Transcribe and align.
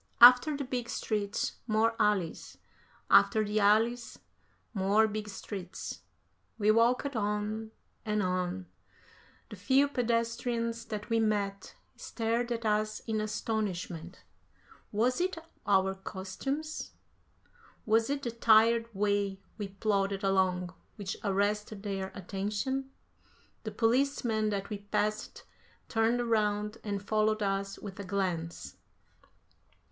After 0.19 0.57
the 0.57 0.63
big 0.63 0.89
streets, 0.89 1.57
more 1.67 1.93
alleys; 1.99 2.57
after 3.11 3.45
the 3.45 3.59
alleys, 3.59 4.17
more 4.73 5.07
big 5.07 5.29
streets; 5.29 6.01
we 6.57 6.71
walked 6.71 7.15
on, 7.15 7.69
and 8.03 8.23
on; 8.23 8.65
the 9.51 9.55
few 9.55 9.87
pedestrians 9.87 10.85
that 10.85 11.11
we 11.11 11.19
met 11.19 11.75
stared 11.95 12.51
at 12.51 12.65
us 12.65 13.01
in 13.01 13.21
astonishment. 13.21 14.23
Was 14.91 15.21
it 15.21 15.37
our 15.67 15.93
costumes? 15.93 16.93
Was 17.85 18.09
it 18.09 18.23
the 18.23 18.31
tired 18.31 18.87
way 18.95 19.39
we 19.59 19.67
plodded 19.67 20.23
along 20.23 20.73
which 20.95 21.15
arrested 21.23 21.83
their 21.83 22.11
attention? 22.15 22.89
The 23.65 23.71
policemen 23.71 24.49
that 24.49 24.71
we 24.71 24.79
passed 24.79 25.43
turned 25.89 26.27
round 26.27 26.79
and 26.83 27.07
followed 27.07 27.43
us 27.43 27.77
with 27.77 27.99
a 27.99 28.03
glance. 28.03 28.77